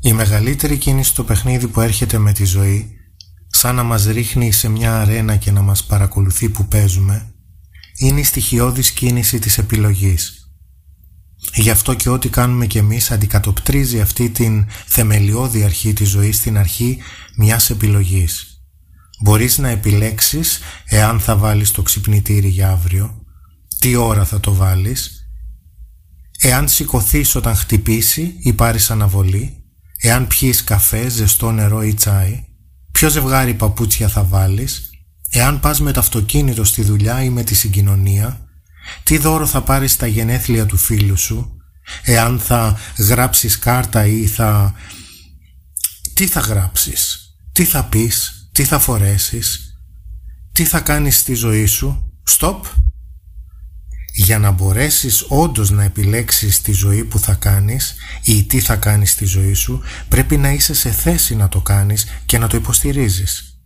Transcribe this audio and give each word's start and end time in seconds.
Η 0.00 0.12
μεγαλύτερη 0.12 0.76
κίνηση 0.76 1.10
στο 1.10 1.24
παιχνίδι 1.24 1.68
που 1.68 1.80
έρχεται 1.80 2.18
με 2.18 2.32
τη 2.32 2.44
ζωή, 2.44 2.90
σαν 3.46 3.74
να 3.74 3.82
μας 3.82 4.04
ρίχνει 4.04 4.52
σε 4.52 4.68
μια 4.68 5.00
αρένα 5.00 5.36
και 5.36 5.50
να 5.50 5.60
μας 5.60 5.84
παρακολουθεί 5.84 6.48
που 6.48 6.68
παίζουμε, 6.68 7.32
είναι 7.96 8.20
η 8.20 8.24
στοιχειώδης 8.24 8.90
κίνηση 8.90 9.38
της 9.38 9.58
επιλογής. 9.58 10.52
Γι' 11.54 11.70
αυτό 11.70 11.94
και 11.94 12.08
ό,τι 12.08 12.28
κάνουμε 12.28 12.66
κι 12.66 12.78
εμείς 12.78 13.10
αντικατοπτρίζει 13.10 14.00
αυτή 14.00 14.30
την 14.30 14.66
θεμελιώδη 14.86 15.64
αρχή 15.64 15.92
της 15.92 16.08
ζωής 16.08 16.36
στην 16.36 16.58
αρχή 16.58 16.98
μιας 17.36 17.70
επιλογής. 17.70 18.62
Μπορείς 19.20 19.58
να 19.58 19.68
επιλέξεις 19.68 20.60
εάν 20.84 21.20
θα 21.20 21.36
βάλεις 21.36 21.70
το 21.70 21.82
ξυπνητήρι 21.82 22.48
για 22.48 22.70
αύριο, 22.70 23.22
τι 23.78 23.94
ώρα 23.94 24.24
θα 24.24 24.40
το 24.40 24.54
βάλεις, 24.54 25.28
εάν 26.40 26.68
σηκωθείς 26.68 27.34
όταν 27.34 27.54
χτυπήσει 27.54 28.34
ή 28.38 28.52
πάρεις 28.52 28.90
αναβολή, 28.90 29.57
εάν 30.00 30.26
πιείς 30.26 30.64
καφέ, 30.64 31.08
ζεστό 31.08 31.50
νερό 31.50 31.82
ή 31.82 31.94
τσάι, 31.94 32.44
ποιο 32.92 33.08
ζευγάρι 33.08 33.54
παπούτσια 33.54 34.08
θα 34.08 34.22
βάλεις, 34.22 34.90
εάν 35.30 35.60
πας 35.60 35.80
με 35.80 35.92
το 35.92 36.00
αυτοκίνητο 36.00 36.64
στη 36.64 36.82
δουλειά 36.82 37.22
ή 37.22 37.30
με 37.30 37.42
τη 37.42 37.54
συγκοινωνία, 37.54 38.40
τι 39.02 39.18
δώρο 39.18 39.46
θα 39.46 39.62
πάρεις 39.62 39.92
στα 39.92 40.06
γενέθλια 40.06 40.66
του 40.66 40.76
φίλου 40.76 41.16
σου, 41.16 41.56
εάν 42.02 42.38
θα 42.38 42.78
γράψεις 42.98 43.58
κάρτα 43.58 44.06
ή 44.06 44.26
θα... 44.26 44.74
Τι 46.14 46.26
θα 46.26 46.40
γράψεις, 46.40 47.18
τι 47.52 47.64
θα 47.64 47.84
πεις, 47.84 48.48
τι 48.52 48.64
θα 48.64 48.78
φορέσεις, 48.78 49.68
τι 50.52 50.64
θα 50.64 50.80
κάνεις 50.80 51.18
στη 51.18 51.34
ζωή 51.34 51.66
σου; 51.66 52.12
Στοπ! 52.22 52.64
Για 54.20 54.38
να 54.38 54.50
μπορέσεις 54.50 55.24
όντως 55.28 55.70
να 55.70 55.84
επιλέξεις 55.84 56.60
τη 56.60 56.72
ζωή 56.72 57.04
που 57.04 57.18
θα 57.18 57.34
κάνεις 57.34 57.94
ή 58.22 58.44
τι 58.44 58.60
θα 58.60 58.76
κάνεις 58.76 59.10
στη 59.10 59.24
ζωή 59.24 59.52
σου, 59.52 59.82
πρέπει 60.08 60.36
να 60.36 60.50
είσαι 60.50 60.74
σε 60.74 60.90
θέση 60.90 61.36
να 61.36 61.48
το 61.48 61.60
κάνεις 61.60 62.06
και 62.26 62.38
να 62.38 62.46
το 62.46 62.56
υποστηρίζεις. 62.56 63.58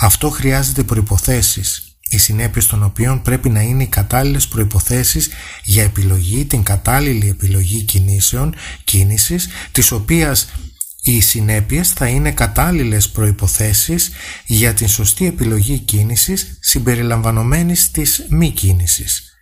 Αυτό 0.00 0.30
χρειάζεται 0.30 0.82
προϋποθέσεις, 0.82 1.96
οι 2.08 2.18
συνέπειες 2.18 2.66
των 2.66 2.82
οποίων 2.82 3.22
πρέπει 3.22 3.48
να 3.48 3.60
είναι 3.60 3.82
οι 3.82 3.86
κατάλληλες 3.86 4.48
προϋποθέσεις 4.48 5.28
για 5.64 5.82
επιλογή, 5.82 6.44
την 6.44 6.62
κατάλληλη 6.62 7.28
επιλογή 7.28 7.82
κινήσεων, 7.82 8.54
κίνησης, 8.84 9.48
της 9.72 9.90
οποίας 9.92 10.48
οι 11.02 11.20
συνέπειες 11.20 11.90
θα 11.90 12.06
είναι 12.06 12.30
κατάλληλες 12.32 13.08
προϋποθέσεις 13.08 14.10
για 14.46 14.74
την 14.74 14.88
σωστή 14.88 15.26
επιλογή 15.26 15.78
κίνησης 15.78 16.58
συμπεριλαμβανομένης 16.60 17.90
της 17.90 18.26
μη 18.28 18.50
κίνησης, 18.50 19.35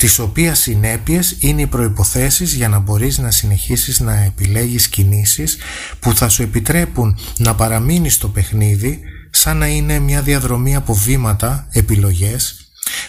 τις 0.00 0.18
οποίας 0.18 0.58
συνέπειες 0.58 1.36
είναι 1.38 1.60
οι 1.60 1.66
προϋποθέσεις 1.66 2.54
για 2.54 2.68
να 2.68 2.78
μπορείς 2.78 3.18
να 3.18 3.30
συνεχίσεις 3.30 4.00
να 4.00 4.16
επιλέγεις 4.16 4.88
κινήσεις 4.88 5.56
που 6.00 6.16
θα 6.16 6.28
σου 6.28 6.42
επιτρέπουν 6.42 7.18
να 7.36 7.54
παραμείνεις 7.54 8.14
στο 8.14 8.28
παιχνίδι 8.28 9.00
σαν 9.30 9.56
να 9.56 9.66
είναι 9.66 9.98
μια 9.98 10.22
διαδρομή 10.22 10.76
από 10.76 10.94
βήματα, 10.94 11.68
επιλογές 11.70 12.56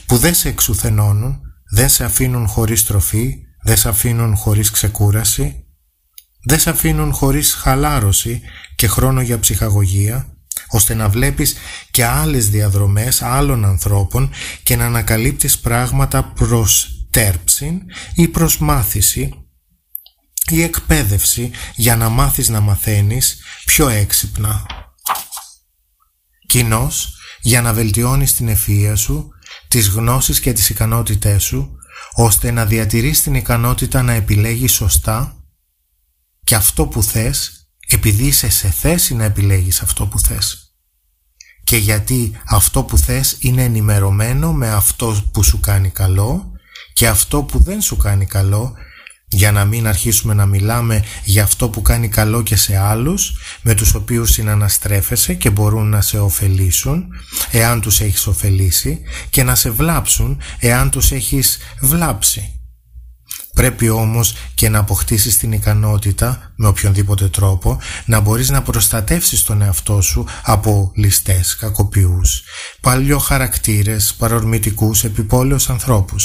που 0.06 0.18
δεν 0.18 0.34
σε 0.34 0.50
εξουθενώνουν, 0.50 1.40
δεν 1.72 1.90
σε 1.90 2.04
αφήνουν 2.04 2.48
χωρίς 2.48 2.86
τροφή, 2.86 3.38
δεν 3.64 3.78
σε 3.78 3.90
αφήνουν 3.90 4.36
χωρίς 4.36 4.72
ξεκούραση 4.72 5.66
δεν 6.44 6.60
σε 6.60 6.70
αφήνουν 6.70 7.14
χωρίς 7.14 7.54
χαλάρωση 7.54 8.42
και 8.76 8.88
χρόνο 8.88 9.22
για 9.22 9.40
ψυχαγωγία, 9.40 10.31
ώστε 10.72 10.94
να 10.94 11.10
βλέπεις 11.10 11.56
και 11.92 12.06
άλλες 12.06 12.50
διαδρομές 12.50 13.22
άλλων 13.22 13.66
ανθρώπων 13.66 14.32
και 14.64 14.76
να 14.76 14.86
ανακαλύπτεις 14.86 15.60
πράγματα 15.60 16.24
προς 16.24 16.88
τέρψη 17.10 17.82
ή 18.16 18.28
προς 18.28 18.58
μάθηση 18.58 19.34
ή 20.48 20.62
εκπαίδευση 20.62 21.52
για 21.76 21.96
να 21.96 22.10
μάθεις 22.10 22.50
να 22.50 22.60
μαθαίνεις 22.60 23.40
πιο 23.66 23.88
έξυπνα. 23.88 24.66
Κοινώς, 26.46 27.16
για 27.42 27.62
να 27.62 27.74
βελτιώνεις 27.74 28.36
την 28.36 28.58
ευφυΐα 28.58 28.94
σου, 28.96 29.30
τις 29.68 29.88
γνώσεις 29.88 30.40
και 30.40 30.54
τις 30.54 30.70
ικανότητές 30.70 31.44
σου, 31.44 31.76
ώστε 32.14 32.52
να 32.52 32.66
διατηρείς 32.66 33.22
την 33.22 33.36
ικανότητα 33.36 34.02
να 34.02 34.12
επιλέγεις 34.12 34.74
σωστά 34.74 35.36
και 36.44 36.56
αυτό 36.56 36.88
που 36.88 37.04
θες 37.04 37.61
επειδή 37.92 38.24
είσαι 38.24 38.50
σε 38.50 38.70
θέση 38.70 39.16
να 39.16 39.24
επιλέγεις 39.24 39.82
αυτό 39.82 40.06
που 40.06 40.20
θες. 40.20 40.76
Και 41.64 41.78
γιατί 41.78 42.32
αυτό 42.46 42.84
που 42.84 42.98
θες 42.98 43.38
είναι 43.40 43.64
ενημερωμένο 43.64 44.54
με 44.54 44.70
αυτό 44.70 45.24
που 45.32 45.44
σου 45.44 45.60
κάνει 45.60 45.90
καλό 45.90 46.52
και 46.94 47.08
αυτό 47.08 47.44
που 47.44 47.64
δεν 47.64 47.82
σου 47.82 47.98
κάνει 47.98 48.26
καλό 48.26 48.74
για 49.28 49.52
να 49.52 49.66
μην 49.66 49.88
αρχίσουμε 49.88 50.34
να 50.34 50.46
μιλάμε 50.46 51.04
για 51.24 51.44
αυτό 51.44 51.70
που 51.70 51.82
κάνει 51.82 52.10
καλό 52.10 52.44
και 52.44 52.56
σε 52.56 52.78
άλλους 52.78 53.38
με 53.62 53.74
τους 53.74 53.94
οποίους 53.94 54.32
συναναστρέφεσαι 54.32 55.34
και 55.34 55.50
μπορούν 55.50 55.90
να 55.90 56.02
σε 56.02 56.20
ωφελήσουν 56.20 57.06
εάν 57.52 57.82
τους 57.82 58.02
έχεις 58.02 58.28
ωφελήσει 58.28 59.02
και 59.30 59.44
να 59.44 59.56
σε 59.56 59.70
βλάψουν 59.70 60.42
εάν 60.60 60.90
τους 60.90 61.12
έχεις 61.12 61.58
βλάψει. 61.80 62.61
Πρέπει 63.54 63.90
όμως 63.90 64.36
και 64.54 64.70
να 64.70 64.80
αποκτήσεις 64.80 65.38
την 65.38 65.52
ικανότητα, 65.52 66.52
με 66.56 66.68
οποιονδήποτε 66.68 67.28
τρόπο, 67.28 67.80
να 68.06 68.20
μπορείς 68.20 68.50
να 68.50 68.62
προστατεύσεις 68.62 69.44
τον 69.44 69.62
εαυτό 69.62 70.02
σου 70.02 70.26
από 70.44 70.92
ληστές, 70.96 71.56
κακοποιούς, 71.56 72.44
παλιοχαρακτήρες, 72.82 74.14
παρορμητικούς, 74.14 75.04
επιπόλαιους 75.04 75.70
ανθρώπους. 75.70 76.24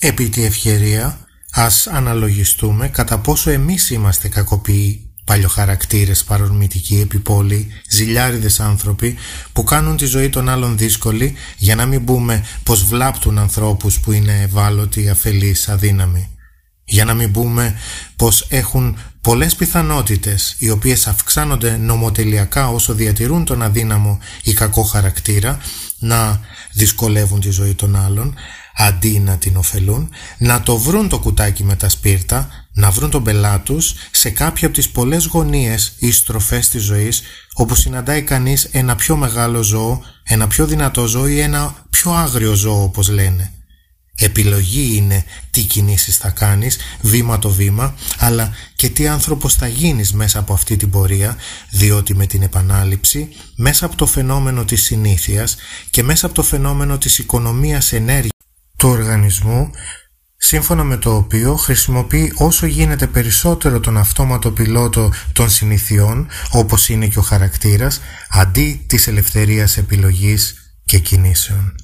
Επί 0.00 0.28
τη 0.28 0.44
ευκαιρία, 0.44 1.26
ας 1.52 1.86
αναλογιστούμε 1.86 2.88
κατά 2.88 3.18
πόσο 3.18 3.50
εμείς 3.50 3.90
είμαστε 3.90 4.28
κακοποιοί 4.28 5.11
παλιοχαρακτήρες, 5.24 6.24
παρορμητικοί, 6.24 7.00
επιπόλοι, 7.00 7.68
ζηλιάριδες 7.88 8.60
άνθρωποι 8.60 9.16
που 9.52 9.64
κάνουν 9.64 9.96
τη 9.96 10.04
ζωή 10.04 10.28
των 10.28 10.48
άλλων 10.48 10.78
δύσκολη 10.78 11.34
για 11.56 11.74
να 11.74 11.86
μην 11.86 12.04
πούμε 12.04 12.44
πως 12.62 12.84
βλάπτουν 12.84 13.38
ανθρώπους 13.38 14.00
που 14.00 14.12
είναι 14.12 14.40
ευάλωτοι, 14.42 15.08
αφελείς, 15.08 15.68
αδύναμοι. 15.68 16.28
Για 16.84 17.04
να 17.04 17.14
μην 17.14 17.32
πούμε 17.32 17.74
πως 18.16 18.46
έχουν 18.48 18.96
πολλές 19.20 19.54
πιθανότητες 19.54 20.56
οι 20.58 20.70
οποίες 20.70 21.06
αυξάνονται 21.06 21.76
νομοτελειακά 21.76 22.68
όσο 22.68 22.94
διατηρούν 22.94 23.44
τον 23.44 23.62
αδύναμο 23.62 24.18
ή 24.42 24.52
κακό 24.52 24.82
χαρακτήρα 24.82 25.58
να 25.98 26.40
δυσκολεύουν 26.72 27.40
τη 27.40 27.50
ζωή 27.50 27.74
των 27.74 27.96
άλλων 27.96 28.34
αντί 28.76 29.18
να 29.18 29.36
την 29.36 29.56
ωφελούν, 29.56 30.10
να 30.38 30.62
το 30.62 30.78
βρουν 30.78 31.08
το 31.08 31.18
κουτάκι 31.18 31.64
με 31.64 31.76
τα 31.76 31.88
σπίρτα, 31.88 32.61
να 32.74 32.90
βρουν 32.90 33.10
τον 33.10 33.22
πελάτους 33.22 33.94
σε 34.10 34.30
κάποια 34.30 34.66
από 34.66 34.76
τις 34.76 34.88
πολλές 34.88 35.26
γωνίες 35.26 35.94
ή 35.98 36.12
στροφές 36.12 36.68
της 36.68 36.82
ζωής 36.82 37.22
όπου 37.54 37.74
συναντάει 37.74 38.22
κανείς 38.22 38.64
ένα 38.64 38.94
πιο 38.94 39.16
μεγάλο 39.16 39.62
ζώο, 39.62 40.02
ένα 40.22 40.46
πιο 40.46 40.66
δυνατό 40.66 41.06
ζώο 41.06 41.26
ή 41.26 41.40
ένα 41.40 41.74
πιο 41.90 42.12
άγριο 42.12 42.54
ζώο 42.54 42.82
όπως 42.82 43.08
λένε. 43.08 43.52
Επιλογή 44.14 44.96
είναι 44.96 45.24
τι 45.50 45.62
κινήσεις 45.62 46.16
θα 46.16 46.30
κάνεις, 46.30 46.78
βήμα 47.00 47.38
το 47.38 47.50
βήμα, 47.50 47.94
αλλά 48.18 48.50
και 48.76 48.88
τι 48.88 49.08
άνθρωπος 49.08 49.54
θα 49.54 49.66
γίνεις 49.66 50.12
μέσα 50.12 50.38
από 50.38 50.52
αυτή 50.52 50.76
την 50.76 50.90
πορεία, 50.90 51.36
διότι 51.70 52.14
με 52.14 52.26
την 52.26 52.42
επανάληψη, 52.42 53.28
μέσα 53.56 53.86
από 53.86 53.96
το 53.96 54.06
φαινόμενο 54.06 54.64
της 54.64 54.82
συνήθειας 54.82 55.56
και 55.90 56.02
μέσα 56.02 56.26
από 56.26 56.34
το 56.34 56.42
φαινόμενο 56.42 56.98
της 56.98 57.18
οικονομίας 57.18 57.92
ενέργειας 57.92 58.32
του 58.76 58.88
οργανισμού 58.88 59.70
σύμφωνα 60.44 60.84
με 60.84 60.96
το 60.96 61.14
οποίο 61.14 61.56
χρησιμοποιεί 61.56 62.32
όσο 62.36 62.66
γίνεται 62.66 63.06
περισσότερο 63.06 63.80
τον 63.80 63.96
αυτόματο 63.96 64.50
πιλότο 64.50 65.12
των 65.32 65.50
συνηθιών 65.50 66.26
όπως 66.50 66.88
είναι 66.88 67.06
και 67.06 67.18
ο 67.18 67.22
χαρακτήρας 67.22 68.00
αντί 68.30 68.84
της 68.86 69.06
ελευθερίας 69.06 69.76
επιλογής 69.76 70.72
και 70.84 70.98
κινήσεων. 70.98 71.81